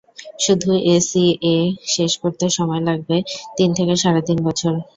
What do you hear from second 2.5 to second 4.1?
সময় লাগবে তিন থেকে